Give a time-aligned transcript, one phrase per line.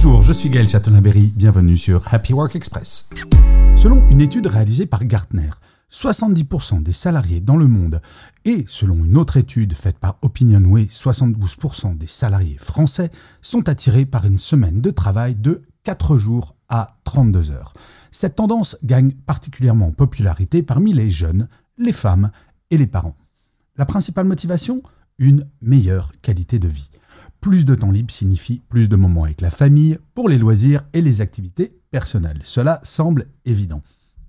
[0.00, 3.08] Bonjour, je suis Gaël Chatonaberry, bienvenue sur Happy Work Express.
[3.74, 5.50] Selon une étude réalisée par Gartner,
[5.90, 8.00] 70% des salariés dans le monde
[8.44, 13.10] et selon une autre étude faite par Opinionway, 72% des salariés français
[13.42, 17.72] sont attirés par une semaine de travail de 4 jours à 32 heures.
[18.12, 22.30] Cette tendance gagne particulièrement en popularité parmi les jeunes, les femmes
[22.70, 23.16] et les parents.
[23.76, 24.80] La principale motivation?
[25.18, 26.90] Une meilleure qualité de vie.
[27.40, 31.00] Plus de temps libre signifie plus de moments avec la famille, pour les loisirs et
[31.00, 32.40] les activités personnelles.
[32.42, 33.82] Cela semble évident.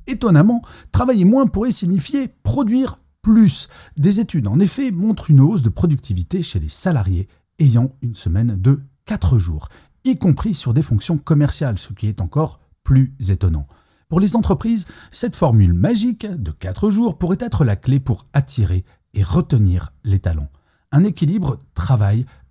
[0.07, 0.61] Étonnamment,
[0.91, 3.67] travailler moins pourrait signifier produire plus.
[3.97, 7.27] Des études en effet montrent une hausse de productivité chez les salariés
[7.59, 9.69] ayant une semaine de 4 jours,
[10.05, 13.67] y compris sur des fonctions commerciales, ce qui est encore plus étonnant.
[14.07, 18.85] Pour les entreprises, cette formule magique de 4 jours pourrait être la clé pour attirer
[19.13, 20.49] et retenir les talents.
[20.91, 21.59] Un équilibre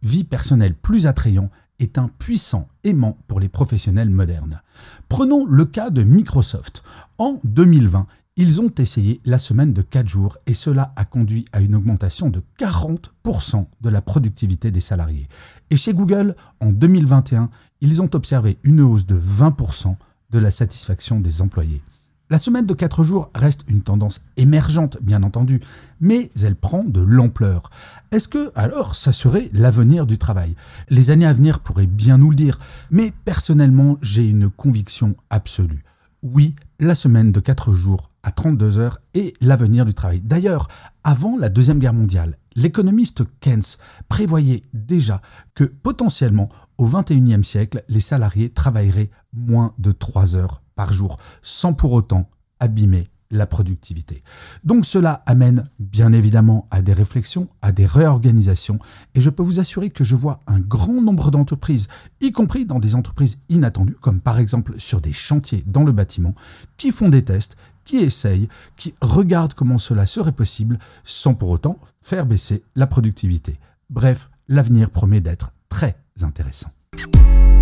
[0.00, 4.62] travail-vie personnelle plus attrayant est un puissant aimant pour les professionnels modernes.
[5.08, 6.82] Prenons le cas de Microsoft.
[7.18, 11.60] En 2020, ils ont essayé la semaine de 4 jours et cela a conduit à
[11.60, 15.28] une augmentation de 40% de la productivité des salariés.
[15.70, 19.96] Et chez Google, en 2021, ils ont observé une hausse de 20%
[20.30, 21.82] de la satisfaction des employés.
[22.30, 25.60] La semaine de 4 jours reste une tendance émergente, bien entendu,
[25.98, 27.70] mais elle prend de l'ampleur.
[28.12, 30.54] Est-ce que, alors, ça serait l'avenir du travail?
[30.90, 32.58] Les années à venir pourraient bien nous le dire,
[32.90, 35.82] mais personnellement, j'ai une conviction absolue.
[36.22, 40.20] Oui, la semaine de 4 jours à 32 heures est l'avenir du travail.
[40.20, 40.69] D'ailleurs,
[41.04, 43.78] avant la Deuxième Guerre mondiale, l'économiste Keynes
[44.10, 45.22] prévoyait déjà
[45.54, 51.75] que potentiellement, au XXIe siècle, les salariés travailleraient moins de 3 heures par jour, sans
[51.75, 52.31] pour autant
[52.61, 54.22] abîmer la productivité.
[54.62, 58.78] Donc cela amène bien évidemment à des réflexions, à des réorganisations,
[59.16, 61.89] et je peux vous assurer que je vois un grand nombre d'entreprises,
[62.21, 66.34] y compris dans des entreprises inattendues, comme par exemple sur des chantiers dans le bâtiment,
[66.77, 71.77] qui font des tests, qui essayent, qui regardent comment cela serait possible, sans pour autant
[72.00, 73.59] faire baisser la productivité.
[73.91, 76.71] Bref, l'avenir promet d'être très intéressant.